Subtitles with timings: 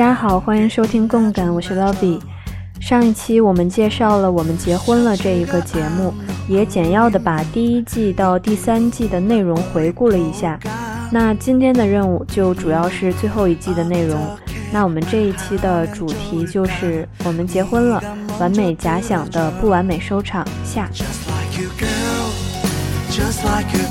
[0.00, 2.18] 大家好，欢迎收听共感，我是 Lovey。
[2.80, 6.14] 上一期我们介绍了我们结婚了这一个节目，
[6.48, 10.58] 也简要的把第一季到第三季的内容回顾了一下。
[11.12, 14.18] 那今天的任务就主要是最后一季的内容。
[14.72, 18.02] 那我们这一期的主题就是我们结婚了，
[18.38, 20.88] 完美假想的不完美收场下。
[20.94, 22.30] Just like you girl
[23.10, 23.84] Just like you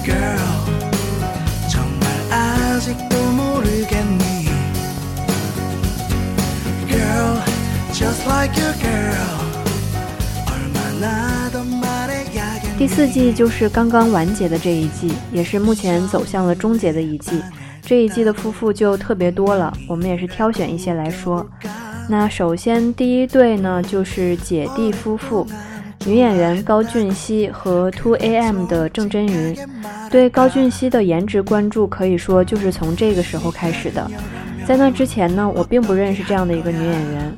[7.00, 7.40] Girl
[7.94, 9.40] just like girl
[12.78, 17.42] 第四季就是刚刚完结的这一季，也是目前走向了终结的一季。
[17.82, 21.46] 这一季的夫妇就特别多了，我们也是挑选一些来说。
[22.10, 25.48] 那首先第一对呢，就是姐弟夫妇，
[26.06, 29.58] 女演员高俊熙和 two AM 的郑贞云。
[30.10, 34.10] 对高俊熙的颜值关注可以说就是从这个时候开始的。
[34.70, 37.36] 在那之前呢，我并不认识这样的一个女演员。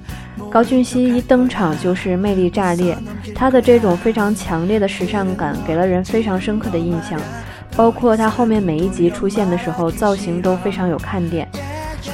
[0.49, 2.93] 高俊熙一登场就是魅力炸裂，
[3.33, 7.17] 她的这种非常强烈的时尚感给了人非常深刻的印象。
[7.73, 11.47] 包括她后面每一集出现的时候，造型都非常有看点。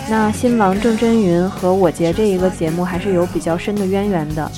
[0.08, 4.52] 那新郎郑真云和我节这一个节目还是有比较深的渊源的。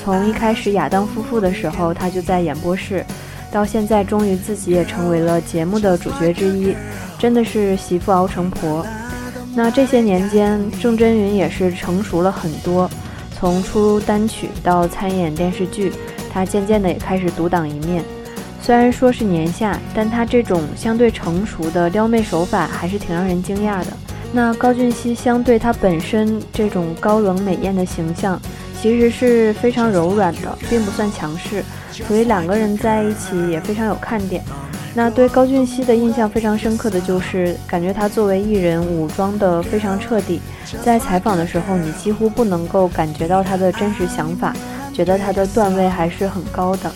[0.00, 3.04] 从一开始亚当夫妇的时候，他就在演播室，
[3.50, 6.72] 到现在终于自己也成为了节目的主角之一，
[7.18, 8.86] 真的是媳妇熬成婆。
[9.56, 12.90] 那这些年间，郑真云也是成熟了很多，
[13.38, 15.92] 从出单曲到参演电视剧，
[16.32, 18.02] 她渐渐的也开始独当一面。
[18.60, 23.86] 虽然说是年下，但她这种相对成熟的撩妹手法还是挺让人惊讶的。
[24.32, 28.40] 那高俊熙相对她本身这种高冷美艳的形象，
[28.82, 34.42] 其实是非常柔软的，并不算强势，所以两个人在一起也非常有看点。
[34.96, 40.40] 那对高俊熙的印象非常深刻的就是，感觉他作为艺人武装的非常彻底，
[40.84, 44.54] 在采访的时候你几乎不能够感觉到他的真实想法，
[44.92, 46.92] 觉得他的段位还是很高的。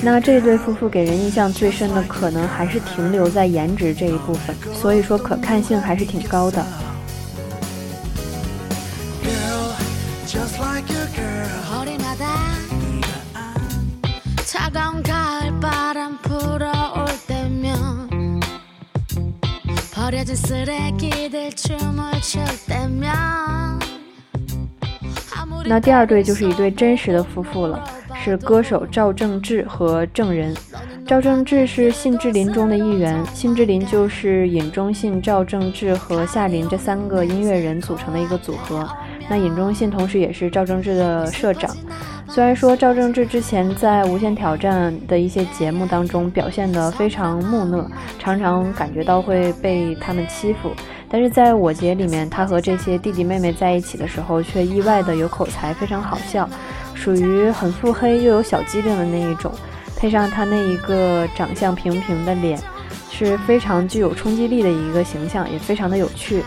[0.00, 6.64] 那这对夫妇给人印象最深的，可能还是停留在颜值这一部分，所以说可看性还是挺高的。
[20.09, 23.79] 버려진 쓰레기들 춤을 출 때면
[25.67, 27.83] 那第二对就是一对真实的夫妇了，
[28.23, 30.55] 是歌手赵正志和郑仁。
[31.07, 38.87] 赵正志是信志林中的一员，信志林就是尹忠信、赵正志和夏林这三个音乐人组成的一个组合。
[39.27, 41.75] 那尹忠信同时也是赵正志的社长。
[42.32, 47.84] 虽然说赵正志之前在《无限挑战》的一些节目当中表现得非常木讷，
[48.20, 50.70] 常常感觉到会被他们欺负，
[51.08, 56.48] 但是在我节里面，他和这些弟弟妹妹在一起的时候，却意外的有口才，非常好笑，
[56.94, 59.52] 属于很腹黑又有小机灵的那一种。
[59.96, 62.56] 配上他那一个长相平平的脸，
[63.10, 66.44] 是非常具有冲击力的一个形象，也非常的有趣。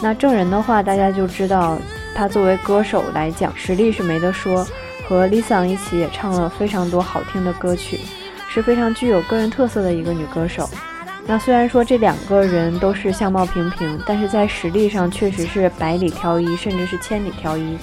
[0.00, 1.76] 那证人的话，大家就知道，
[2.14, 4.66] 他作为歌手来讲，实力是没得说，
[5.08, 7.98] 和 Lisa 一起也唱了非常多好听的歌曲，
[8.46, 10.68] 是非常具有个人特色的一个女歌手。
[11.26, 17.78] 那虽然说这两个人都是相貌平平，但是在实力上确实是百里挑一，甚至是千里挑一。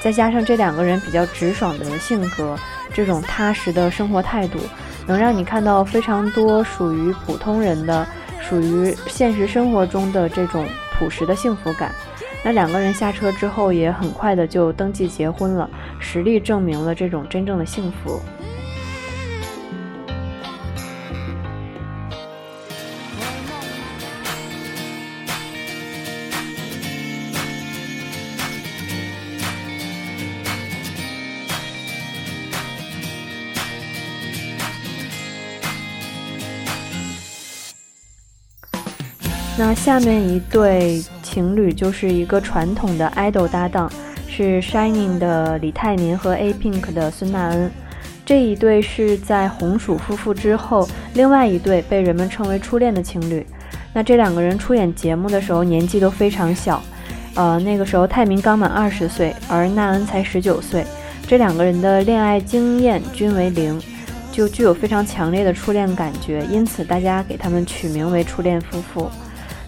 [0.00, 2.58] 再加上这两个人比较直爽的性格，
[2.94, 4.58] 这种踏实的生活态度，
[5.06, 8.06] 能让你看到非常多属于普通人的、
[8.40, 10.66] 属于现实生活中的这种
[10.98, 11.94] 朴实的幸福感。
[12.42, 15.68] 那两个人下车之后，也很快的就登记结婚了，
[15.98, 18.20] 实力证明了这种真正的幸福。
[39.58, 43.88] 那下面一对情侣就是一个传统的 idol 搭档，
[44.26, 47.70] 是 Shining 的李泰民和 A Pink 的孙娜恩。
[48.26, 53.46] 这一对是在红薯夫妇之后，另外一对被人们称为初恋的情侣。
[53.92, 56.82] 那这两个人出演节目的时候年纪都非常小，
[57.36, 60.84] 呃，那个时候泰民刚满二十岁，而娜恩才十九岁。
[61.28, 63.80] 这两个人的恋爱经验均为零，
[64.32, 69.08] 就具有非常强烈的初恋感觉，因此大家给他们取名为初恋夫妇。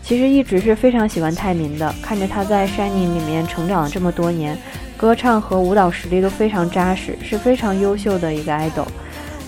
[0.02, 4.58] 其实一直是非常喜欢泰民的，看着他在《Shining》里面成长了这么多年，
[4.96, 8.86] 歌唱和舞蹈实力都非常扎实，是非常优秀的一个 idol。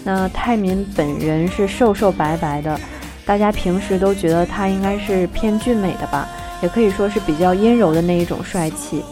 [0.05, 2.79] 那泰民本人是瘦瘦白白的，
[3.27, 6.29] 大家平时都觉得他应该是偏俊美的吧，
[6.63, 9.03] 也可以说是比较阴柔的那一种帅气。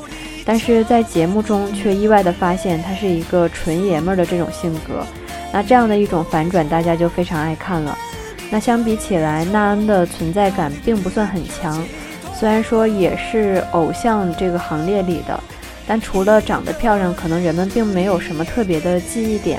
[0.44, 5.04] 但是在节目中却意外的发现他是一个纯爷们儿的这种性格。
[5.52, 7.96] 那这样的一种反转，大家就非常爱看了。
[8.52, 11.82] 那相比起来，娜恩的存在感并不算很强，
[12.38, 15.42] 虽然说也是偶像这个行列里的，
[15.86, 19.58] 但除了长得漂亮，可能人们并没有什么特别的记忆点。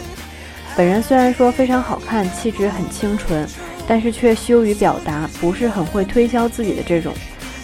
[0.77, 3.47] 本人虽然说非常好看，气质很清纯，
[3.87, 7.11] 但是却羞于表达，不是很会推销自己的这种。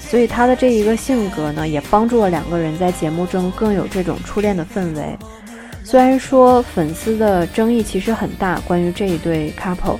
[0.01, 5.15] 所以他的这一个性格呢，也帮助了两个人在节目中更有这种初恋的氛围。
[5.83, 9.99] 虽然说粉丝的争议其实很大，关于这一对 couple，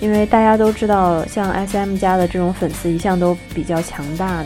[0.00, 4.42] 因为大家都知道，像 SM 家的这种粉丝一向都比较强大，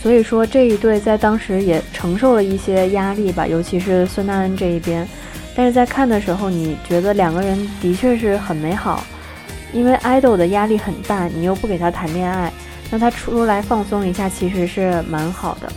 [0.00, 5.06] 所以说这一对在当时也承受了一些压力吧，尤其是孙娜恩这一边。
[5.56, 9.02] 但是在看的时候，你觉得两个人的确是很美好，
[9.72, 12.52] 因为 idol 的压力很大，你又不给他谈恋爱，
[12.90, 15.72] 那他出来放松一下，其实是蛮好的。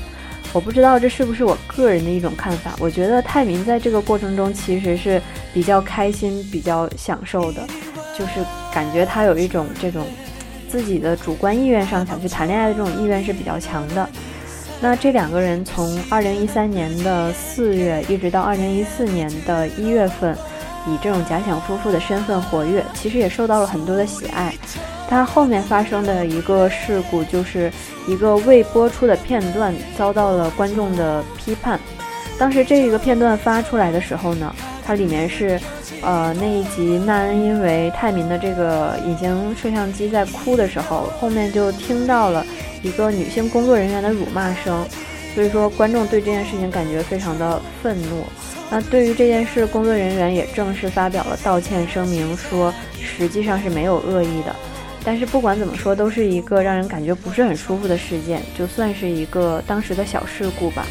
[0.52, 5.22] 我不知道这是不是我个人的一种看法，我觉得泰民在这个过程中其实是
[5.54, 7.66] 比较开心、比较享受的，
[8.20, 10.06] 就是感觉他有一种这种
[10.70, 14.08] 自己的主观意愿上想去谈恋爱的这种意愿是比较强的。
[14.82, 20.38] 那这两个人从二零一三年的四月一直到二零一四年的一月份，
[20.88, 24.54] 以这种假想夫妇的身份活跃，其实也受到了很多的喜爱。
[25.10, 27.72] 但后面发生的一个事故，就是
[28.08, 31.80] 一个未播出的片段遭到了观众的批判。
[32.38, 34.56] 当时这一个片段发出来的时候呢，
[34.86, 35.60] 它里面是，
[36.02, 42.46] 呃，那一集娜恩因为泰民的这个隐形摄像机在哭的时候，后面就听到了。
[42.82, 44.88] 一个女性工作人员的辱骂声，
[45.36, 48.24] 所以说观众对这件事情感觉非常的愤怒。
[48.72, 54.56] 那对于这件事，工作人员也正式发表了道歉声明，说实际上是没有恶意的。
[55.04, 60.88] 但是不管怎么说，都是一个让人感觉不是很舒服的事件，就算是一个当时的小事故吧。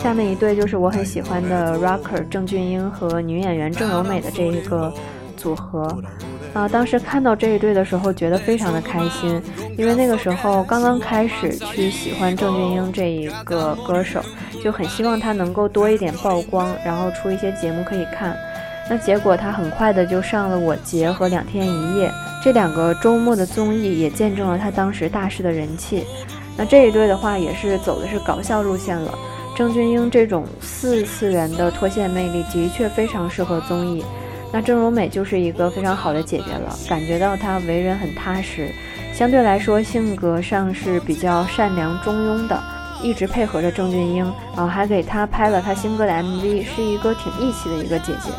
[0.00, 4.94] 下面一对就是我很喜欢的 Rocker 郑俊英和女演员郑柔美的这一个
[5.36, 6.00] 组合。
[6.54, 9.42] 啊，当时看到这一对的时候，觉得非常的开心，
[9.76, 14.22] 因为那个时候刚刚开始去喜欢郑俊英这一个歌手，
[14.62, 18.36] 就很希望他能够多一点曝光，然后出一些节目可以看。
[18.88, 22.08] 那结果他很快的就上了《我结》和《两天一夜》
[22.42, 26.04] 这两个周末的综艺，也见证了他当时大势的人气。
[26.56, 29.12] 那这一对的话，也是走的是搞笑路线了。
[29.56, 34.04] 郑俊英这种四次元的脱线魅力，的确非常适合综艺。
[34.52, 38.70] 那郑柔美就是一个非常好的姐姐了，感觉到她为人很踏实，
[39.12, 42.62] 相对来说性格上是比较善良中庸的，
[43.02, 48.30] 一直配合着郑俊英，然后还给她拍了她新歌的 MV，是一个挺义气的一个姐姐。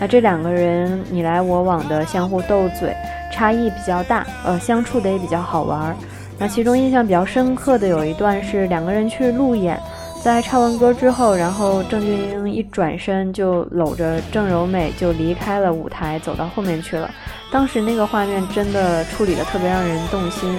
[0.00, 2.94] 那这两个人你来我往的相互斗嘴，
[3.32, 5.96] 差异比较大，呃，相处的也比较好玩。
[6.38, 9.80] 那其中印象比较深刻的有一段是两个人去路演，
[10.22, 17.08] 在唱完歌之后，然后郑俊英一转身就搂着郑柔美就离开了舞台，走到后面去了。
[17.52, 20.58] 当时那个画面真的处理的特别让人动心，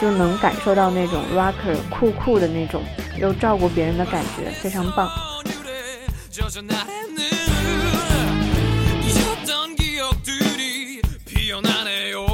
[0.00, 2.80] 就能感受到那种 rocker 酷酷的那种
[3.18, 5.10] 又照顾别人的感觉，非常棒。
[9.46, 12.25] 살던 기억들이 피어나네요.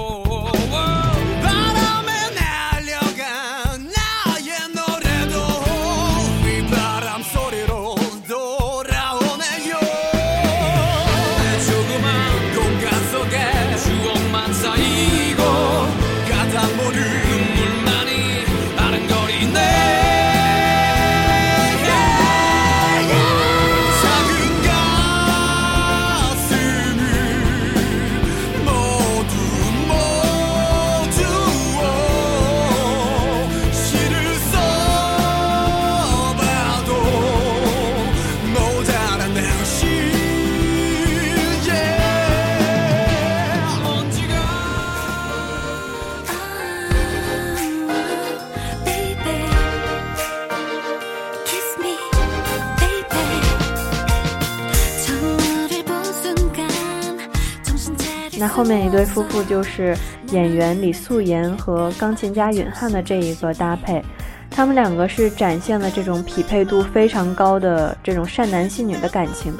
[58.52, 59.96] 后面一对夫妇就是
[60.30, 64.02] 演员李素妍和钢琴家允汉的这一个搭配，
[64.50, 69.54] 他们两个是展现了这种匹配度非常高的这种善男信女的感情，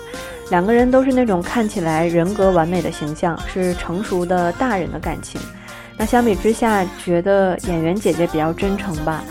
[0.51, 5.41] 两个人都是那种看起来人格完美的形象，是成熟的大人的感情。
[5.97, 9.25] 那相比之下，觉得演员姐姐比较真诚吧。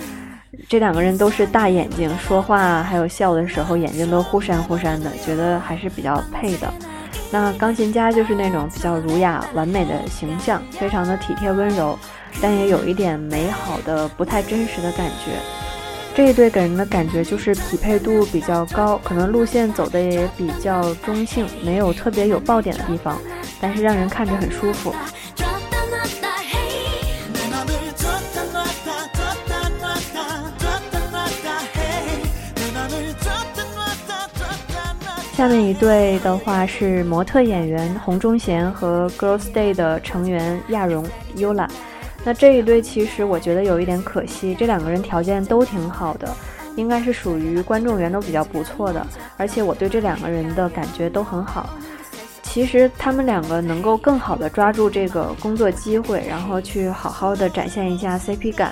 [0.68, 6.74] 这两个人都是大眼睛，说话还有笑的时候眼睛都忽闪忽闪的，觉得还是比较配的。
[7.31, 11.97] 那钢琴家就是那种比较儒雅完美的形象，非常的体贴温柔，
[12.41, 15.31] 但也有一点美好的不太真实的感觉。
[16.13, 23.17] 这一对给人的感觉就是匹配度比较高，可能路线走的也比较中性，没有特别有爆点的地方，
[23.61, 24.93] 但是让人看着很舒服。
[35.41, 41.03] 下面一对的话是模特演员洪忠贤和 Girls Day 的成员亚荣
[41.36, 41.67] Yula。
[42.24, 46.31] 那这一对其实我觉得有一点可惜，这两个人条件都挺好的，
[46.75, 49.03] 应该是属于观众缘都比较不错的，
[49.36, 51.71] 而且我对这两个人的感觉都很好。
[52.43, 58.71] 其实他们两个能够更好的抓住这个工作机会，然后去好好的展现一下 CP 感。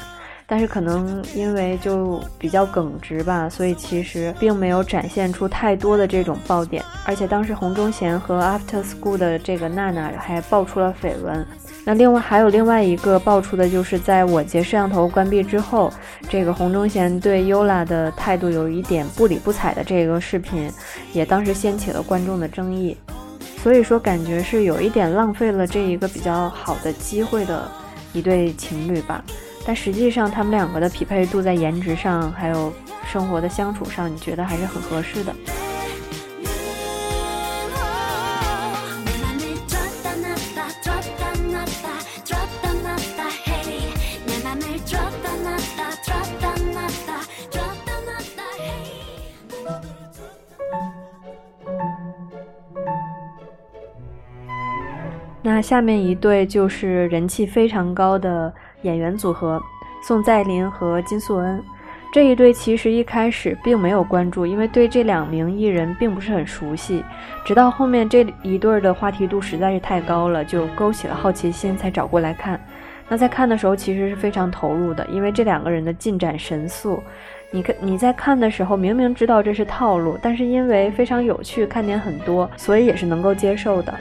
[0.49, 6.83] 但是可能因为就比较耿直吧，所以其实并没有展现出太多的这种爆点。
[7.05, 11.45] 而且当时洪忠贤和 After School 的这个娜娜还爆出了绯闻。
[11.85, 15.93] 那另外还有另外一个爆出的就是在我节摄像头关闭之后，
[16.27, 20.71] 这个洪忠贤对 Yola 的态度有一点不理不睬的这个视频，
[21.13, 22.97] 也当时掀起了观众的争议。
[23.61, 27.69] 所以说感觉是有一点浪费了这一个比较好的机会的
[28.13, 29.23] 一对情侣吧。
[29.69, 32.73] 但实际上，他们两个的匹配度在颜值上，还有
[33.05, 35.31] 生活的相处上，你觉得还是很合适的。
[55.43, 58.51] 那下面一对就是人气非常高的。
[58.81, 59.62] 演员组合
[60.01, 61.63] 宋在林和金素恩
[62.12, 67.03] 这一对，其实一开始并没有关注，因为对这两名艺人并不是很熟悉。
[67.45, 72.59] 直到后面这一对的话题度实在是太高了，就勾起了好奇心，才找过来看。
[73.07, 77.03] 那在看的时候，其实是非常投入的，因为这两个人的进展神速。
[77.51, 83.93] 你看你在看的时候，明明知道这是套路，但是因为非常有趣，看点很多，所以也是能够接受的。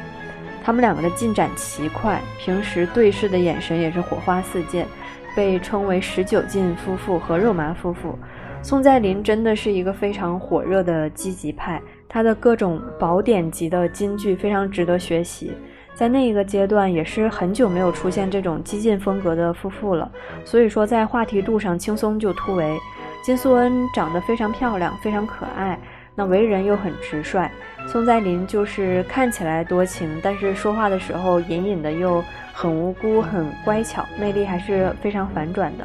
[0.69, 4.87] 他们两个的进展奇快，平时对视的眼神也是火花四溅，
[5.35, 8.19] 被称为“十九禁夫妇”和“肉麻夫妇”。
[8.63, 15.55] 宋在林真的是一个非常火热的积极派，他的各种宝典级的金句非常值得学习。
[15.95, 20.13] 在那一个阶段，也是很久没有出现这种激进风格的夫妇了，
[20.45, 22.79] 所以说在话题度上轻松就突围。
[23.23, 25.81] 金素恩长得非常漂亮，非常可爱。
[26.19, 27.49] 那为人又很直率，
[27.87, 32.21] 宋在林就是看起来多情，但是说话的时候隐隐的又
[32.53, 35.85] 很无辜、很乖巧，魅力还是非常反转的。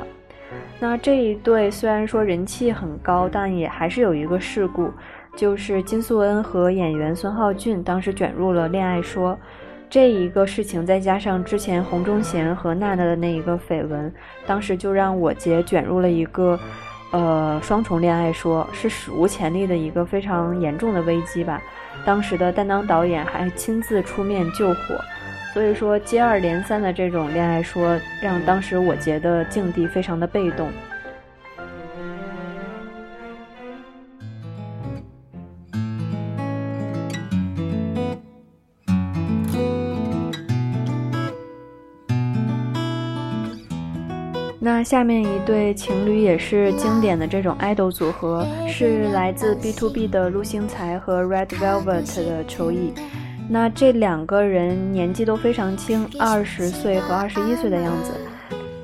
[0.79, 4.89] 那这一对虽然说人气很高，但也还是有一个事故，
[5.37, 9.37] 就是金素恩和演员孙浩俊当时卷入了恋爱说，
[9.87, 14.11] 这一个事情再加上之前洪忠贤和娜娜的那一个绯闻，
[14.47, 16.59] 当时就让我姐卷入了一个。
[17.13, 21.61] 呃，双重恋爱说是史无前例的一个非常严重的危机吧。
[22.03, 24.99] 当时的担当导演还亲自出面救火，
[25.53, 30.71] 所以说接二连三的这种恋爱说，让当时我觉得境地非常的被动。
[44.83, 52.93] 下面一对情侣也是经典的这种 idol 组合，是来自 B to B 的陆星材和 Red Velvet 的秋意。
[53.49, 58.11] 那这两个人年纪都非常轻，二十岁和二十一岁的样子。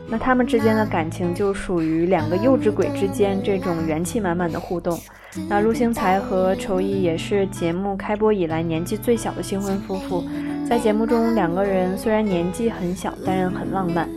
[0.08, 5.00] 那他们之间的感情就属于两个幼稚鬼之间这种元气满满的互动。
[5.48, 10.24] 那陆星材和秋意也是节目开播以来年纪最小的新婚夫妇，
[10.68, 14.10] 在节目中两个人虽然年纪很小，但是很浪漫。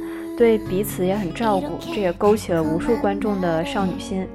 [0.42, 4.26] 对彼此也很照顾，这也勾起了无数观众的少女心。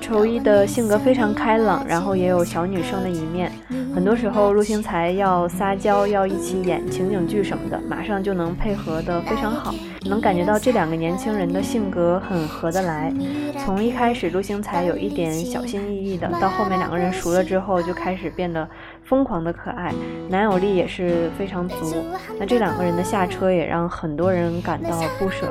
[0.00, 3.50] 仇一的性格非常开朗，然后也有小女生的一面。
[3.92, 9.74] 很多时候，陆星材要撒娇，要一起演情景剧什么的，马上就能配合得非常好。
[10.02, 13.12] 能感觉到这两个年轻人的性格很合得来。
[13.58, 18.66] 从一开始，陆星材有一点小心翼翼的，到后面两个人熟了之后，就开始变得
[19.08, 19.92] 疯狂的可爱，
[20.28, 22.04] 男友力也是非常足。
[22.38, 25.50] 那这两个人的下车也让很多人感到不舍，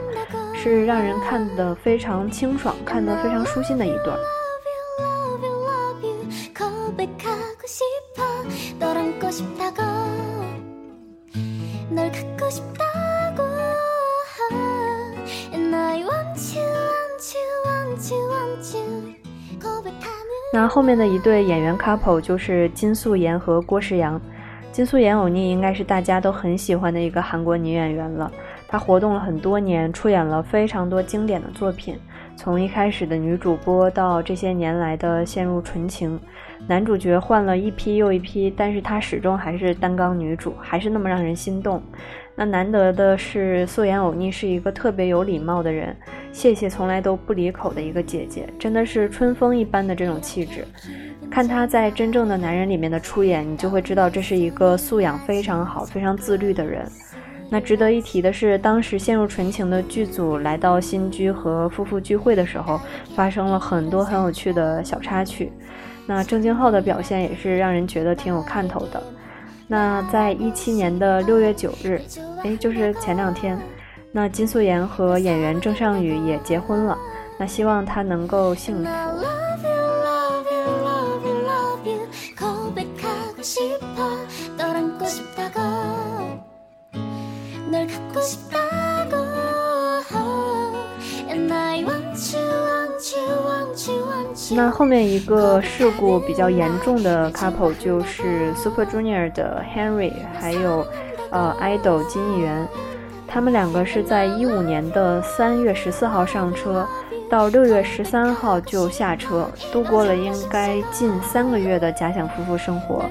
[0.54, 4.16] 是让人看得非常清爽、看得非常舒心的一段。
[20.54, 24.20] 那后面的一对演员 couple 就是金素妍和郭诗阳。
[24.72, 28.32] 金素妍欧尼应该是大家都很喜欢的一个韩国女演员了。
[28.68, 31.98] 她活动了很多年，出演了非常多经典的作品，
[32.36, 36.20] 从一开始的女主播到这些年来的陷入纯情，
[36.68, 41.82] 男主角换了一批又一批，但是她始终还是担纲女主，还是那么让人心动。
[42.40, 45.96] 那难得的是，素颜偶逆是一个特别有礼貌的人，
[46.32, 50.64] 谢谢从来都不离口的一个姐姐，真的是春风一般的这种气质。
[51.32, 56.88] 看她在《真正的男人》里面的出演，你就会知道这是一个素养非常好、非常自律的人。
[57.50, 62.80] 那值得一提的是，当时陷入纯情的剧组来到新居和夫妇聚会的时候，
[63.16, 65.52] 发生了很多很有趣的小插曲。
[66.06, 69.02] 那郑敬浩的表现也是让人觉得挺有看头的。
[69.68, 72.02] 那在一七年的六月九日，
[72.44, 73.60] 哎，就是前两天，
[74.12, 76.98] 那金素妍和演员郑尚宇也结婚了。
[77.38, 78.90] 那希望他能够幸福。
[94.52, 100.86] 那后面一个事故比较严重的 couple 就是 Super Junior 的 Henry 还有
[101.32, 102.68] 呃 idol 金艺媛，
[103.28, 106.88] 他们两个是在一五年的三月十四号上车，
[107.30, 113.04] 到六月十三号就下车，度过了应该近三个月的假想夫妇生活。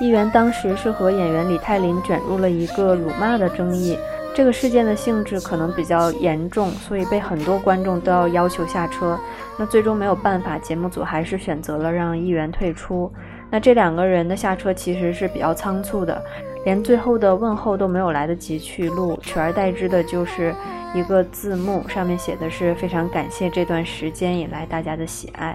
[0.00, 3.98] 艺媛当时是和演员李泰林卷入了一个辱骂的争议。
[4.40, 9.20] 这个事件的性质可能比较严重，所以被很多观众都要要求下车。
[9.58, 13.12] 那最终没有办法，节目组还是选择了让艺媛退出。
[13.50, 16.24] 那这两个人的下车其实是比较仓促的，
[16.64, 20.54] 连最后的问候都没有来得及去录，取而代之的就是
[20.94, 25.54] 一个字幕，上面写的是非常感谢这段时间以来大家的喜爱。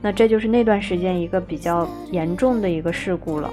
[0.00, 3.50] 那这就是那段时间一个比较严重的一个事故了。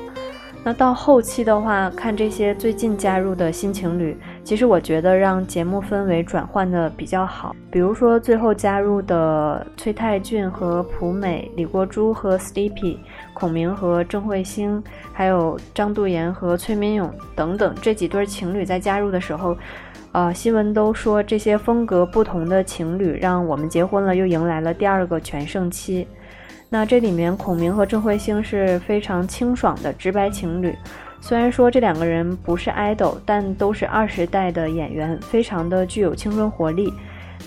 [0.61, 7.55] 那到后期的话，看这些最近加入的新情侣，其实我觉得让节目氛围转换的比较好。
[7.71, 12.97] 比如说最后加入的崔泰俊和朴美、李国珠和 Sleepy、
[13.33, 19.55] 孔明和郑慧星，还有张度妍和崔民勇等等这几对情侣在加入的时候，
[20.11, 26.05] 呃，新闻都说这些风格不同的情侣让我们结婚了，又迎来了第二个全盛期。
[26.71, 30.77] 那这里面孔明和郑慧星是非常清爽的直白情侣，
[31.19, 36.93] 虽然说这两个人不是 idol，但都是二十代的演员，非常的具有青春活力。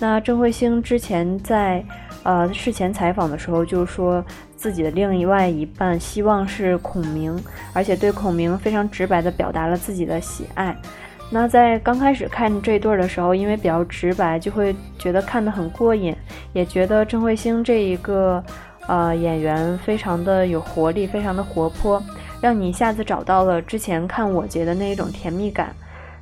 [0.00, 1.84] 那郑慧星之前在
[2.24, 4.24] 呃事前采访的时候就说
[4.56, 7.38] 自己的另外一半希望是孔明，
[7.72, 10.76] 而且对孔明非常直白的表达了自己的喜爱。
[11.30, 16.12] 那在刚开始看这对儿的时候，因为比较直白，就会觉得看得很过瘾，
[16.52, 18.42] 也觉得郑慧星这一个。
[18.88, 22.02] 呃，演员非常的有活力，非常的活泼，
[22.40, 25.74] 让你一下子找到了之前看我节的那一种甜蜜感。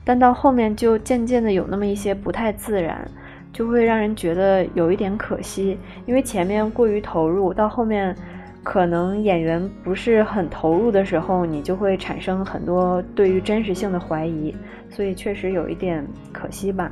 [0.04, 3.08] 但到后面就渐渐的有那么一些不太自然，
[3.52, 8.16] 就会让人觉得有一点可惜，因为前面过于投入，到后面
[8.62, 14.54] 可能演员不是很投入的时候，你就会产生很多对于真实性的怀疑，
[14.88, 16.90] 所以确实有一点可惜吧。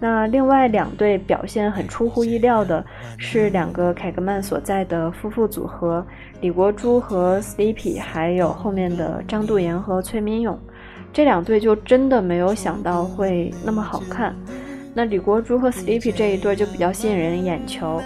[0.00, 2.84] 那另外两对表现很出乎意料的
[3.16, 6.06] 是两个凯格曼所在的夫妇组合，
[6.40, 10.56] 李国珠和 Sleepy，还有后面的张度妍和崔民勇，
[11.12, 14.36] 这两对就真的没有想到会那么好看。
[14.94, 18.00] 那李国珠和 Sleepy 这一对就比较吸引人眼球，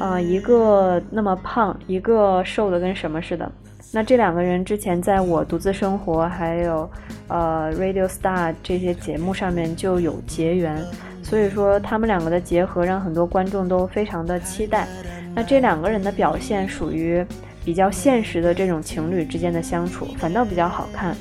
[0.00, 3.50] 呃，一个那么胖，一个瘦的跟什么似的。
[3.94, 6.90] 那这两个人之前在我独自生活还有
[7.28, 10.84] 呃 Radio Star 这些节目上面就有结缘。
[11.22, 14.88] 所以说，他们两个的结合让很多观众都非常的期待。
[15.32, 17.24] 那这两个人的表现属于
[17.64, 21.16] 比较现实的这种情侣之间的相处，反倒比较好看。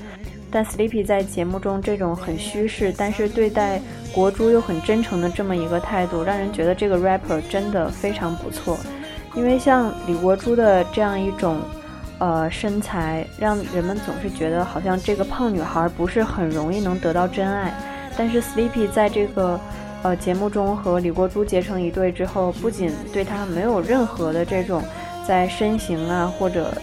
[0.50, 3.80] 但 Sleepy 在节目中这种很虚饰，但是对待
[4.12, 8.78] 国珠又很真诚的这么一个态度，让人觉得这个 rapper 真的非常不错。
[9.36, 11.60] 因为像李国珠的这样一种
[12.20, 17.74] 呃身材，让人们总是觉得好像这个胖女孩不是很容易能得到真爱。
[18.18, 19.60] 但是 Sleepy 在这个
[20.04, 24.84] 呃，节目中和李国珠结成一对之后，不仅对他没有任何的这种
[25.26, 26.74] 在身形啊或者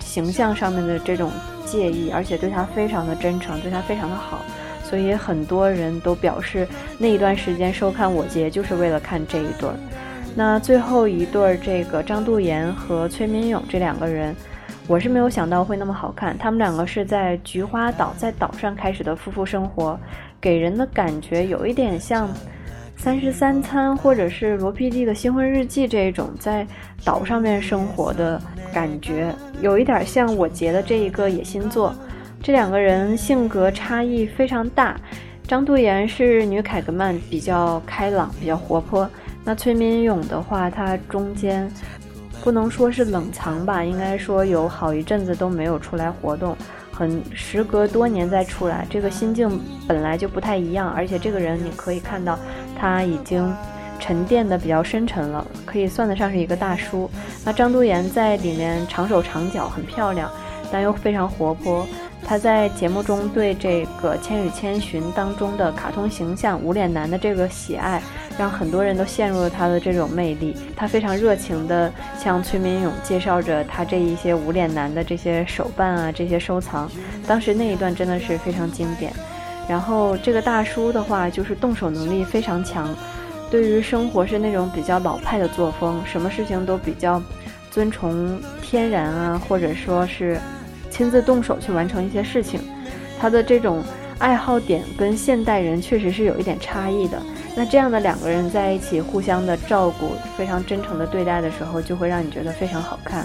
[0.00, 1.30] 形象上面的这种
[1.64, 4.40] 介意，而且对他非常的真诚，对他非常的好，
[4.84, 9.74] 所以很多人都表示那一段时间收看我节就是为了看这一对儿。
[10.34, 14.36] 那最后一对儿，这个张度妍和崔敏勇这两个人，
[14.88, 16.36] 我是没有想到会那么好看。
[16.36, 19.96] 他们两个是在菊花岛在岛上开始的夫妇生活，
[20.40, 22.28] 给人的感觉有一点像。
[23.00, 26.66] 三十三餐，或者是罗 PD 的新婚日记这种在
[27.04, 28.42] 岛上面生活的
[28.74, 31.94] 感觉，有一点像我结的这一个野心座。
[32.42, 35.00] 这两个人性格差异非常大，
[35.46, 39.08] 张度妍是女凯格曼，比较开朗，比较活泼。
[39.44, 41.70] 那崔敏勇的话，他中间
[42.48, 46.56] 不能说是冷藏吧，应该说有好一阵子都没有出来活动。
[46.90, 52.38] 很时隔多年再出来，这个心境本来就不太一样，而且这个人你可以看到
[52.74, 53.54] 他已经
[54.00, 57.10] 沉淀的比较深沉了，可以算得上是一个大叔。
[57.44, 60.30] 那张都妍在里面长手长脚，很漂亮，
[60.72, 61.86] 但又非常活泼。
[62.28, 68.02] 他在节目中对这个《千与千寻》当中的卡通形象无脸男的这个喜爱，
[68.38, 70.54] 让很多人都陷入了他的这种魅力。
[70.76, 76.86] 他非常热情地向崔敏勇介绍着他这一些无脸男的这些手办啊，这些收藏。
[77.26, 79.10] 当时那一段真的是非常经典。
[79.66, 82.94] 然后这个大叔的话，就是动手能力非常强，
[83.50, 87.22] 对于生活是那种比较老派的作风，什么事情都比较
[87.70, 90.38] 遵从天然啊，或者说是。
[90.98, 92.60] 亲自动手去完成一些事情，
[93.20, 93.84] 他的这种
[94.18, 97.22] 爱好点跟现代人确实是有一点差异的。
[97.56, 103.24] 那这样的两个人在一起，互相的照顾，非常真诚的对待的时候，就会让你觉得非常好看。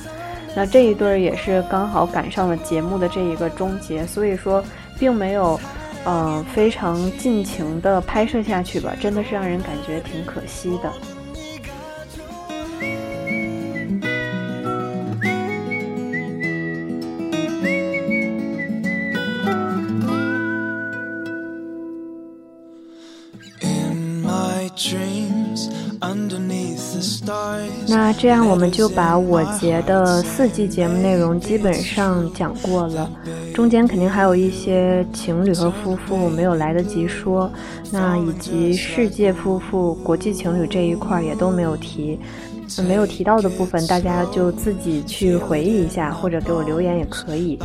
[0.56, 4.64] 那这一对儿也是刚好赶上了节目的这一个终结，所以说
[5.00, 5.60] 并没有，
[6.06, 10.94] 嗯，非常尽情的拍摄下去吧，真的是让人感觉挺可惜的。
[27.88, 33.10] 那这样我们就把我节的四季节目内容基本上讲过了，
[33.54, 37.52] 中间肯定还有一些情侣和夫妇没有来得及说，
[37.92, 42.20] 那以及世界夫妇、国际情侣这一块也都没有提。
[42.88, 47.60] 没有提到的部分，大家就自己去回忆一下，或者给我留言也可以。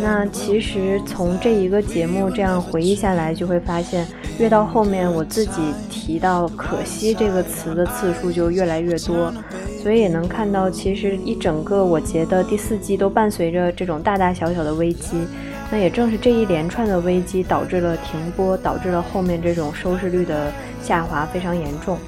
[0.00, 4.06] 那其实从这一个节目这样回忆下来，就会发现，
[4.38, 9.32] 越到后面我自己提到“可惜”这个词的次数就越来越多，
[9.82, 15.26] 所以也能看到，其实一整个我觉得第四季都伴随着这种大大小小的危机。
[15.70, 21.98] 那也正是这一连串的危机，导致了停播，导致了后面这种收视率的下滑非常严重。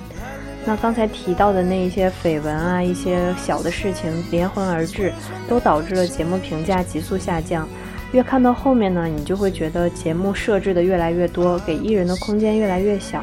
[0.64, 5.12] 那刚才提到的那一些绯闻啊，一些小的事情连环而至，
[5.48, 7.66] 都导致了节目评价急速下降。
[8.12, 13.22] 越看到后面呢，你就会觉得节目设置的越来越多，给艺人的空间越来越小。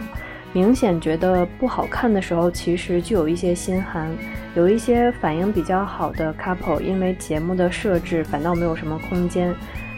[0.54, 4.10] 明显觉得不好看的时候，其实就有一些心寒。
[4.56, 9.54] 有一些反应比较好的 couple，因为节目的设置反倒没有什么空间，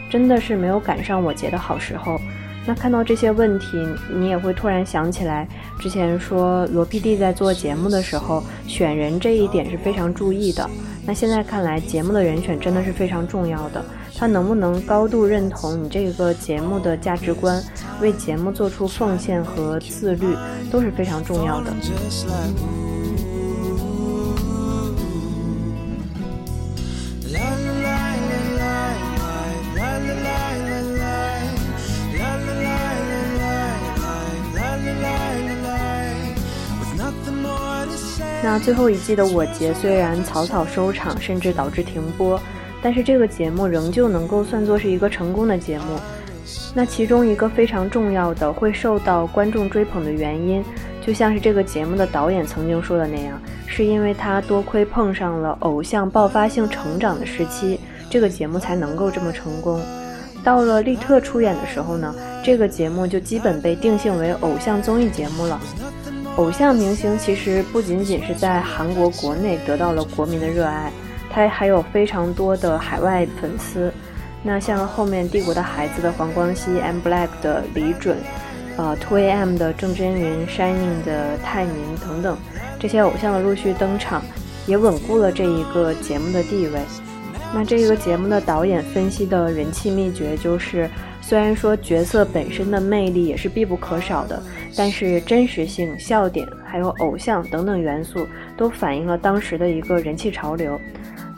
[0.09, 2.19] 真的是没有赶上我节的好时候。
[2.65, 3.77] 那看到这些问题，
[4.11, 5.47] 你也会突然想起来，
[5.79, 10.67] 之前说罗 PD 在做节目的时候选人这一点是非常注意的。
[11.05, 13.85] 那现在看来，节目的人选真的是非常重要的。
[14.17, 17.63] 他能不能高度认同你这个节目的价值观，
[18.01, 20.35] 为节目做出奉献和自律，
[20.71, 21.71] 都是非常重要的。
[38.43, 42.41] 那最后一季的我节虽然草草收场，甚至导致停播，
[42.81, 45.99] 但是这个节目仍旧能够算作是一个成功的节目。
[46.73, 50.63] 那其中一个非常重要的会受到观众追捧的原因，
[51.05, 59.81] 就像是这个节目的导演曾经说的那样，是因为他多亏碰上了偶像爆发性成长的时期，这个节目才能够这么成功。
[60.43, 65.59] 到了利特出演的时候呢，这个节目就基本被定性为偶像综艺节目了。
[66.37, 70.91] 偶像明星其实不仅仅是在韩国国内得到了国民的热爱，
[71.29, 73.91] 他还有非常多的海外粉丝。
[74.43, 78.17] 那像后面《帝国的孩子》的黄光熙、M Black 的李准，
[78.77, 82.37] 呃，Two AM 的郑真云、Shining 的泰民等等，
[82.79, 84.23] 这些偶像的陆续登场，
[84.65, 86.79] 也稳固了这一个节目的地位。
[87.53, 90.89] 那这个节目的导演分析的人气秘诀就是。
[91.19, 94.41] 虽然说角色本身的魅力也是必不可少的，
[94.77, 100.79] 但是真实性、笑点还有偶像等等元素都反映了当时的一个人气潮流。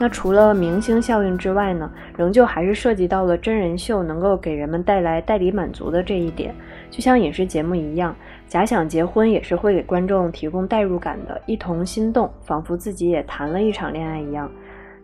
[0.01, 6.55] 那除了明星效应之外呢，仍旧还是涉及到了真人秀能够给人们带来代理满足的这一点。
[6.89, 8.15] 就像影视节目一样，
[8.47, 14.49] 假想结婚也是会给观众提供代入感的，一同心动，仿佛自己也谈了一场恋爱一样。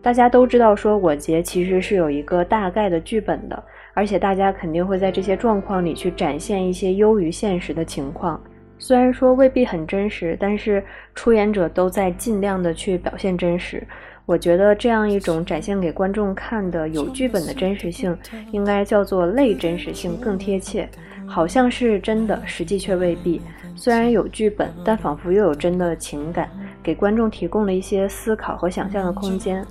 [0.00, 8.40] 大家都知道，说我结其实是有一个大概的剧本的，而且大家肯定会在这些状况里去展现一些优于现实的情况。
[8.78, 10.82] 虽然说未必很真实，但是
[11.14, 13.86] 出演者都在尽量的去表现真实。
[14.26, 18.16] 我觉得这样一种展现给观众看的有剧本的真实性，
[18.50, 20.88] 应该叫做类真实性更贴切。
[21.28, 23.40] 好像是真的，实际却未必。
[23.74, 26.48] 虽然有剧本，但仿佛又有真的情感，
[26.86, 29.66] 给观众提供了一些思考和想象的空间。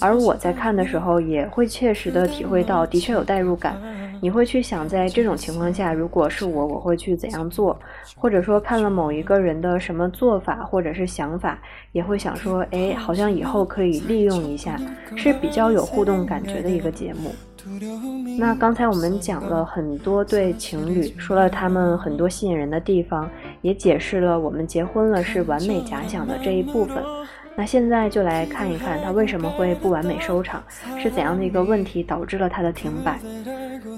[0.00, 3.76] 而我在看的时候，也会切实的体会到，的确有代入感。
[4.22, 7.76] 你会去想，在这种情况下，如果是我，我会去怎样做？
[8.14, 11.58] 或者说，看了某一个人的什么做法或者是想法，
[11.90, 14.80] 也会想说，哎，好像以后可以利用一下，
[15.16, 17.34] 是比较有互动感觉的一个节目。
[18.38, 23.28] 那刚才我们讲了很多对情侣，说了他们很多吸引人的地方，
[23.62, 27.02] 也解释了我们结婚了是完美假想的这一部分。
[27.56, 30.62] 那现在就来看一看它为什么会不完美收场，
[30.98, 33.18] 是怎样的一个问题导致了它的停摆。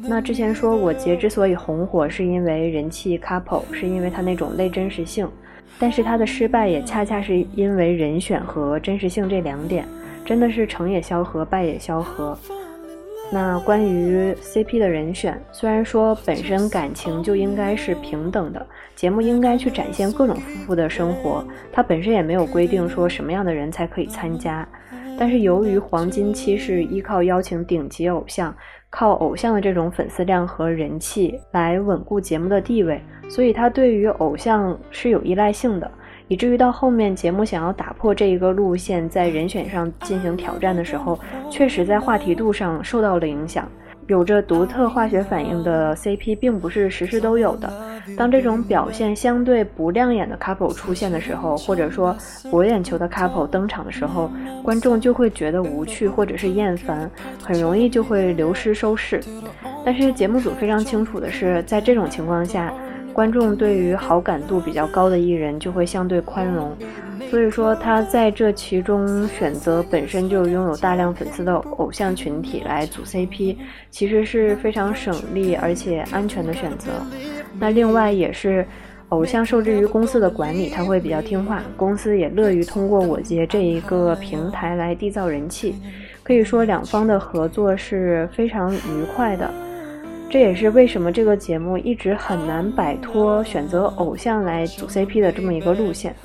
[0.09, 5.29] 那之前说我节之所以红火，是因为人气 couple，是因为它那种类真实性，
[5.79, 9.87] 但是它的失败也恰恰是因为人选和真实性这两点，
[10.25, 12.37] 真的是成也萧何，败也萧何。
[13.33, 18.65] 那关于 CP 的人选，虽然说本身感情就应该是平等的，
[18.95, 21.43] 节目应该去展现各种夫妇的生活，
[21.73, 24.69] 它本身也没有规定说什么样的人才可以参加。
[25.19, 28.55] 但是由于黄金期是依靠邀请顶级偶像，
[28.91, 35.91] 靠偶像的这种粉丝量和人气来稳固节目的地位，所以它对于偶像是有依赖性的。
[36.33, 43.69] 以至于到后面节目想要打破这一个路线，在人选上进行挑战的时候，确实在话题度上受到了影响。
[44.07, 47.71] 有着独特化学反应的 CP 并不是时时都有的。
[48.17, 52.17] 当这种表现相对不亮眼的 couple 出现的时候，或者说
[52.51, 54.31] 博眼球的 couple 登场的时候，
[54.65, 57.11] 观众就会觉得无趣或者是厌烦，
[57.43, 59.21] 很容易就会流失收视。
[59.85, 62.73] 但是节目组非常清楚的是，在这种情况下。
[63.13, 66.75] 观众对于好感度比较高的艺人就会相对宽容，
[67.31, 73.57] 所以说他在这其中选择本身就拥有大量粉丝的偶像群体来组 CP，
[73.91, 76.91] 其实是非常省力而且安全的选择。
[77.61, 78.67] 那另外也是，
[79.11, 85.75] 偶像受制于公司的管理，他会比较听话，公司也乐于通过我节这一个平台来缔造人气，
[86.23, 89.51] 可以说两方的合作是非常愉快的。
[90.33, 96.17] 这也是为什么这个节目一直很难摆脱选择偶像来组 CP 的这么一个路线。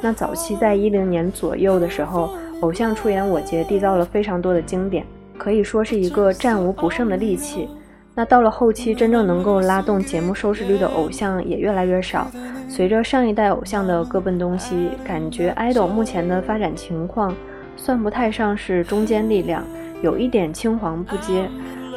[0.00, 2.30] 那早期在一零年左右的时候，
[2.62, 5.06] 偶像出演我节缔造了非常多的经典，
[5.38, 7.68] 可以说是一个战无不胜的利器。
[8.16, 12.28] 那到了后期，真正能够拉动节目收视率的偶像也越来越少。
[12.68, 17.32] 随着上一代偶像的各奔东西，感觉 idol 目前的发展情况
[17.76, 19.62] 算不太上是中坚力量，
[20.02, 21.48] 有一点青黄不接。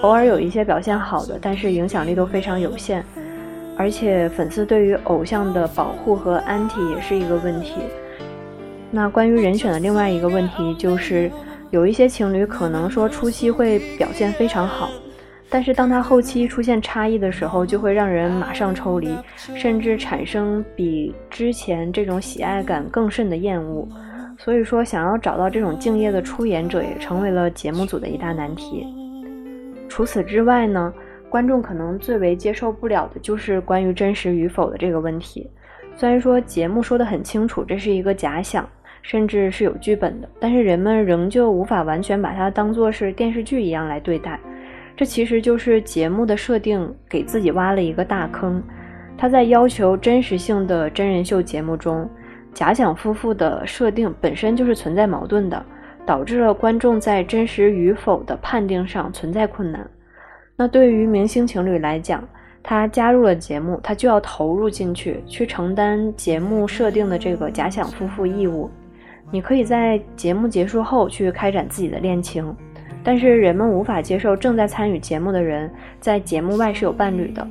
[0.06, 3.04] 偶尔有一些表现好的，但是影响力都非常有限，
[3.76, 7.74] 而且粉丝对于偶像的保护和安体也是一个问题。
[8.92, 11.32] 那关于人选的另外一个问题就是，
[11.72, 14.92] 有一些情侣可能说初期会表现非常好，
[15.50, 19.10] 但是当他后期出现差异的时候，就会让人马上抽离，
[19.56, 23.88] 甚至产生比之前这种喜爱感更甚的厌恶。
[24.38, 28.86] 所以说，想要找到这种敬业的出演者，也成为了节目组的一大难题。
[29.88, 30.94] 除此之外呢，
[31.30, 35.50] 观众可能最为接受不了的就是关于真实与否的这个问题。
[35.96, 38.68] 虽然说节目说得很清楚，这是一个假想，
[39.02, 44.40] 甚至是有剧本的，但是人们仍旧无法完全把它当作是电视剧一样来对待。
[44.98, 48.62] 这其实就是节目的设定给自己挖了一个大坑。
[49.18, 52.10] 他在要求真实性的真人秀节目中，
[52.54, 55.66] 假想夫妇的设定本身就是存在矛盾的。
[56.06, 59.90] 导致了观众在真实与否的判定上存在困难。
[60.56, 62.24] 那对于明星情侣来讲，
[62.64, 68.70] 他加入了节目，他就要投入进去，去承担节目设定的这个假想夫妇义务。
[69.32, 72.56] 你可以在节目结束后去开展自己的恋情，
[73.04, 77.46] 但是人们无法接受正在参与节目的人在节目外是有伴侣的，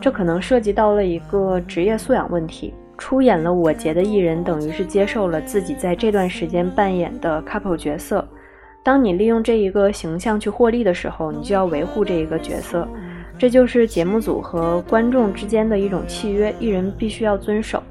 [0.00, 2.74] 这可能涉及到了一个职业素养问题。
[2.98, 8.26] 出演了我节的艺人，等于是接受了自己在这段时间扮演的 couple 角色。
[8.82, 12.86] 当你利用这一个形象去获利的时候，你就要维护这一个角色。
[13.38, 17.82] 这就是节目组和观众之间的一种契约，艺人必须要遵守。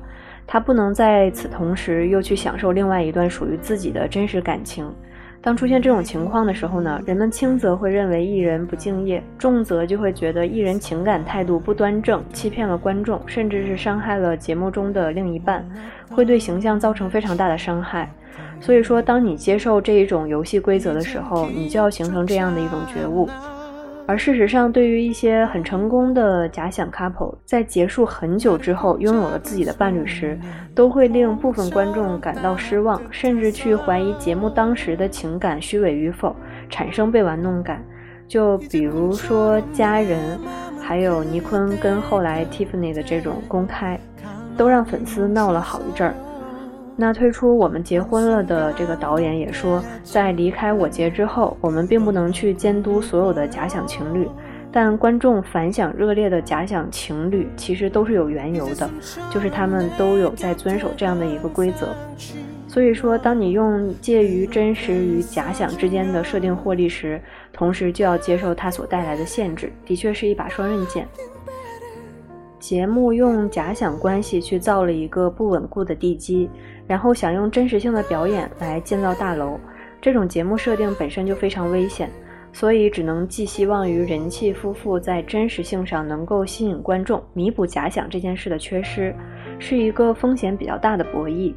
[0.45, 4.93] 他不能在此同时又去享受另外一段属于自己的真实感情。
[5.41, 15.65] 当出现这种情况的时候呢，人们轻则会认为艺人不敬业，重则就会觉得艺人情感态度不端正，欺骗了观众，甚至是伤害了节目中的另一半，
[16.10, 18.12] 会对形象造成非常大的伤害。
[18.60, 23.30] 所以说，当你接受这一种游戏规则的时候，你就要形成这样的一种觉悟。
[24.07, 30.39] 而事实上，对于一些很成功的假想 couple，在结束很久之后拥有了自己的伴侣时，
[30.73, 36.33] 都会令部分观众感到失望，甚至去怀疑节目当时的情感虚伪与否，
[36.69, 37.83] 产生被玩弄感。
[38.29, 40.39] 就比如说家人，
[40.81, 43.99] 还有尼坤跟后来 Tiffany 的这种公开，
[44.55, 46.15] 都让粉丝闹了好一阵儿。
[46.99, 54.27] 那推出我们结婚了的这个导演也说，在离开我结之后，我们并不能去监督所有的假想情侣，
[54.71, 58.89] 但观众反响热烈的假想情侣其实都是有缘由的，
[59.31, 61.95] 就是他们都有在遵守这样的一个规则。
[62.67, 67.21] 所以说，当你用介于真实与假想之间的设定获利时，
[67.53, 71.07] 同时就要接受它所带来的限制，的确是一把双刃剑。
[72.60, 76.49] 节目用假想关系去造了一个不稳固的地基。
[76.88, 79.60] 然后想用真实性的表演来建造大楼，
[80.02, 82.10] 这种节目设定本身就非常危险，
[82.54, 89.13] 所以只能寄希望于人气夫妇在真实性上能够吸引观众，弥补假想这件事的缺失，
[89.60, 91.54] 是一个风险比较大的博弈。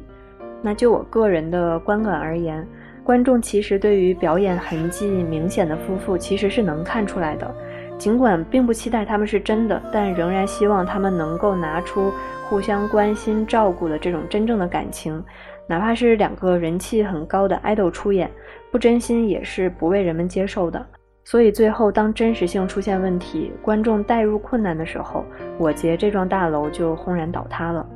[0.61, 2.67] 那就我个人的观感而言，
[3.03, 7.55] 观众其实对于表演痕迹明显的夫妇其实是能看出来的，
[8.01, 12.11] 尽管并不期待他们是真的，但仍然希望他们能够拿出。
[12.49, 15.23] 互相关心、照顾的这种真正的感情，
[15.67, 18.27] 哪怕是两个人气很高的 idol 出演，
[18.71, 20.83] 不真心也是不被人们接受的。
[21.23, 25.23] 所以最后，当真实性出现问题，观众代入困难的时候，
[25.59, 27.87] 我结这幢大楼就轰然倒塌了。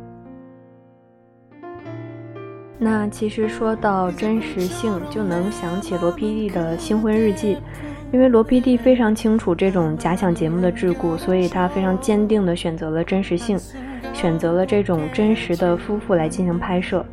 [2.77, 7.57] 那其实说到真实性，就能想起罗 PD 的新婚日记。
[8.11, 13.59] 因为罗 PD 非常清楚这种假想节目的桎梏，所以他非常坚定地选择了真实性，
[14.13, 17.05] 选择了这种真实的夫妇来进行拍摄。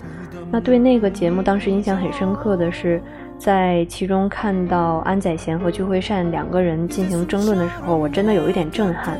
[0.51, 3.03] 那对那个节目当时印象很深刻的是，
[3.39, 9.19] 在其中看到安宰贤和具惠善两个人进行争论的时候，我真的有一点震撼。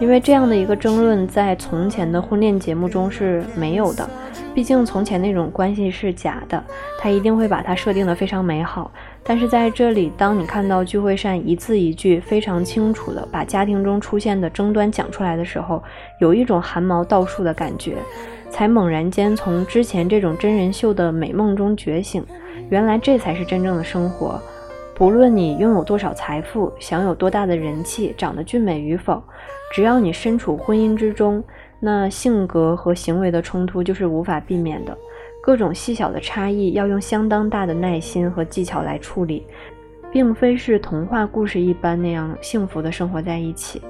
[0.00, 4.08] 因为这样的一个争论在从前的婚恋节目中是没有的，
[4.52, 6.62] 毕竟从前那种关系是假的，
[7.00, 8.90] 他一定会把它设定的非常美好。
[9.26, 15.82] 但是在这里，当你看到聚会善一字一句非常清楚的把家庭中出现的争端讲出来的时候，
[16.20, 17.96] 有一种汗毛倒竖的感觉，
[18.50, 22.22] 才猛然间从之前这种真人秀的美梦中觉醒，
[22.68, 24.38] 原来这才是真正的生活。
[24.94, 29.22] 不论你拥有多少财富，享有多大的人气，长得俊美与否，
[29.72, 31.42] 只要你身处婚姻之中，
[31.80, 34.96] 那性格和行为的冲突就是无法避免的。
[35.44, 39.46] 各种细小的差异要用相当大的耐心和技巧来处理，
[40.10, 43.82] 并非是童话故事一般那样幸福的生活在一起。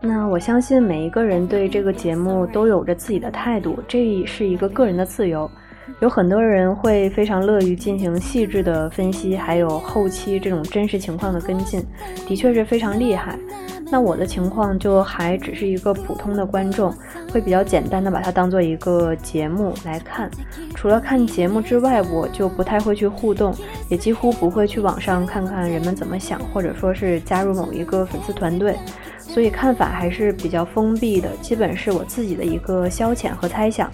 [0.00, 5.50] 那我相信每一个人对这个节目都有着自己的态度，这是一个个人的自由。
[6.00, 11.84] 有很多人会非常乐于进行细致的分析，还有后期这种真实情况的跟进，
[12.26, 13.38] 的确是非常厉害。
[13.90, 16.90] 那我的情况就还只是一个普通的观众，
[17.30, 20.30] 会比较简单的把它当做一个节目来看。
[20.74, 23.54] 除了看节目之外，我就不太会去互动，
[23.90, 28.74] 也几乎不会去网上看看人们怎么想，或者说是加入某一个粉丝团队。
[29.18, 33.90] 所以看法还是比较封闭的，基本是我自己的一个消遣和猜想，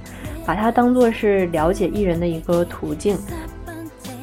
[0.48, 3.18] 把它当做是了解艺人的一个途径。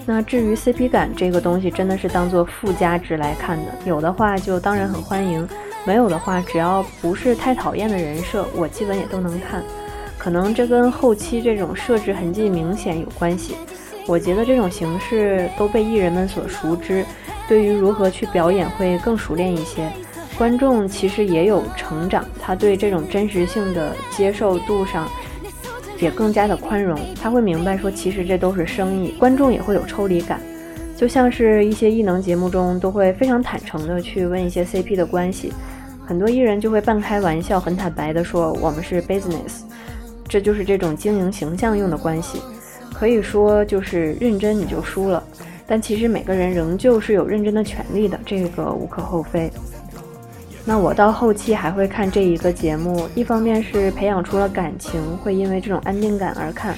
[0.07, 5.47] 那至于 CP 感这个东西，真的是当做附加值来看的，有的话就当然很欢迎，
[5.85, 9.61] 没有的话只要不是太讨厌的人设，我基本也都能看。
[10.17, 13.55] 可能这跟后期这种设置痕迹明显有关系。
[14.07, 17.05] 我觉得这种形式都被艺人们所熟知，
[17.47, 19.87] 对于如何去表演会更熟练一些。
[20.35, 25.07] 观众其实也有成长，他对这种真实性的接受度上
[25.99, 26.99] 也更加的宽容。
[27.21, 30.39] 他会明白说，其实这都是生意，观众也会有抽离感。
[30.97, 35.51] 就像是一些艺能节目中，都会非常坦诚的去问一些 CP 的关系，
[36.05, 39.63] 很多艺人就会半开玩笑、很坦白的说，我们是 business，
[40.27, 42.39] 这就是这种经营形象用的关系。
[42.93, 45.21] 可以说就是认真你就输了，
[45.67, 49.51] 但其实每个人仍旧是有认真的权利的，这个无可厚非。
[50.67, 56.73] 那我到后期还会看这一个节目，一方面是培养出了感情，会因为这种安定感而看；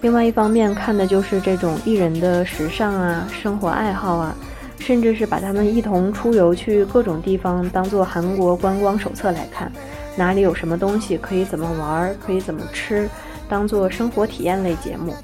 [0.00, 4.34] 另外一方面看的就是这种艺人的时尚啊、生活爱好啊，
[4.78, 9.70] 甚至是把他们一同出游去各种地方当做韩国观光手册来看，
[10.16, 13.06] 哪里有什么东西可以怎么玩，可以怎么吃，
[13.50, 15.14] 当做生活体验类节目。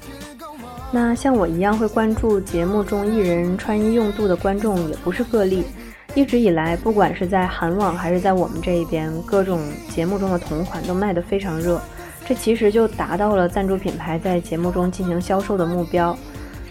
[0.91, 5.63] 那像我一样会关注节目中艺人穿衣用度的观众也不是个例，
[6.15, 9.59] 一直以来，不管是在韩网还是在我们这一边，各种
[9.89, 11.81] 节目中的同款都卖得非常热，
[12.25, 16.15] 这其实就达到了赞助品牌在节目中进行销售的目标。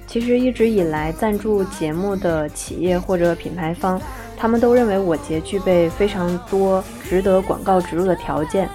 [0.06, 4.00] 其实一直以来，赞助节目的企业或者品牌方，
[4.36, 8.68] 他们都认为我节具备非常多值得广告植入的条件，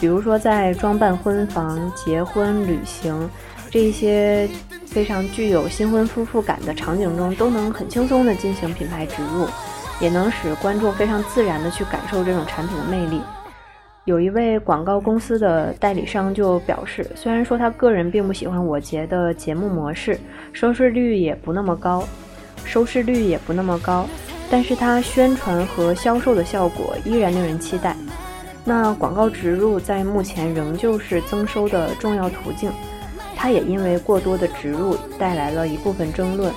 [0.00, 3.28] 比如说在装扮婚房、结婚、旅行
[3.70, 4.48] 这一些。
[4.88, 9.46] 非常具有新婚夫妇感的场景中，都能很轻松地进行品牌植入，
[10.00, 13.20] 也能使观众非常自然地去感受这种产品的魅力。
[14.04, 20.18] 有一位广告公司的代理商就表示，虽然说他个人并不喜欢我节的节目模式，
[20.52, 22.02] 收视率也不那么高，
[22.64, 24.06] 收视率也不那么高，
[24.50, 27.94] 但是他宣传和销售的效果依然令人期待。
[28.64, 32.70] 那广告植入在目前仍旧是增收的重要途径。
[33.36, 36.52] 它也因为过多的植入带来了一部分争论。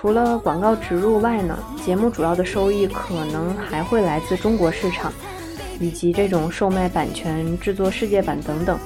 [0.00, 5.12] 除了广告植入外呢，节目主要的收益可能还会来自中国市场，
[5.80, 8.78] 以及这种售卖版权、制作世界版等等。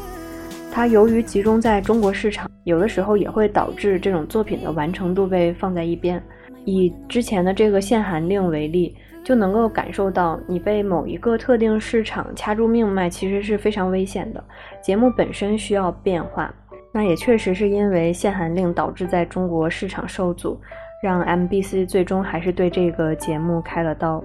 [0.73, 6.23] 它由于集中在中国市场，有的时候也会导致这种作品的完成度被放在一边。
[6.65, 14.43] 以之前的这个限韩令为例，就能够感受到你被某一个特定市场掐住命脉，其实是非常危险的。
[14.81, 16.51] 节目本身需要变化。
[16.95, 20.59] 那也确实是因为限韩令导致在中国市场受阻，
[21.03, 24.23] 让 MBC 最终还是对这个节目开了刀。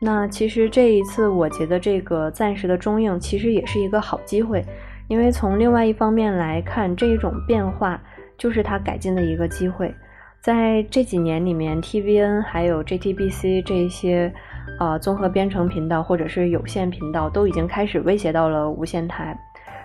[0.00, 4.64] 那其实这一次我觉得这个暂时的中映其实也是一个好机会，
[5.08, 8.00] 因为从另外一方面来看，这种变化
[8.36, 9.92] 就是它改进的一个机会。
[10.40, 14.32] 在这几年里面，TVN 还有 JTBC 这些
[14.78, 19.36] 呃综合编程频道或者是有线频道都已经开始威胁到了无线台。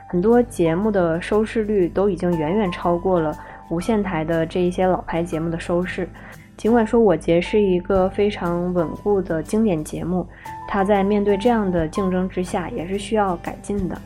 [0.09, 3.35] 很多节目的收视率都已经远远超过了
[3.69, 6.07] 无线台的这一些老牌节目的收视。
[6.55, 10.27] 尽管说我节是一个非常稳固的经典节目，
[10.67, 13.99] 它在面对这样的竞争之下也是需要改进的。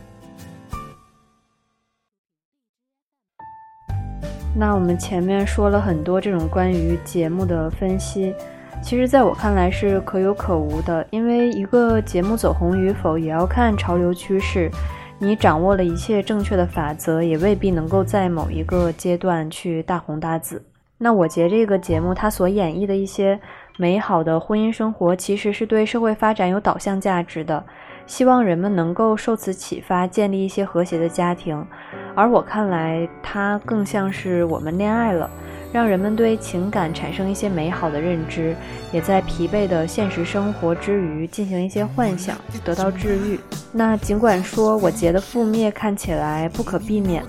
[4.55, 8.33] 那我们前面说了很多这种关于节目的分析，
[8.81, 14.71] 其实在我看来是可有可无的，因为一个节目走红与否也要看潮流趋势。
[15.19, 20.63] 你掌握了一切正确的法则，也未必能够在某一个阶段去大红大紫。
[20.99, 23.39] 那我觉这个节目它所演绎的一些
[23.77, 27.63] 美好的婚姻生活，其实是对社会发展有导向价值的，
[28.05, 31.65] 希望人们能够受此启发，建立一些和谐的家庭。
[32.13, 35.29] 而我看来，它更像是我们恋爱了。
[35.77, 38.55] 让人们对情感产生一些美好的认知，
[38.91, 43.39] 也在疲惫的现实生活之余进行一些幻想，得到治愈。
[43.71, 47.23] 那尽管说我节的覆灭看起来不可避免，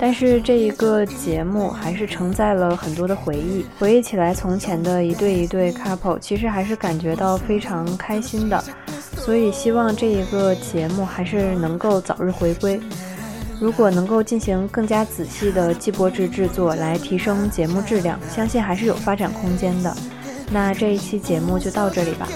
[0.00, 3.64] 但是这一个节目还是承载了很多的回忆。
[3.78, 8.60] 回忆起来从前的一对一对 couple，其实还是感觉到非常开心的。
[9.16, 12.80] 所以希望这一个节目还是能够早日回归。
[13.62, 19.96] 如果能够进行更加仔细的季播制制作，来提升节目质量，相信还是有发展空间的。
[20.50, 22.26] 那这一期节目就到这里吧。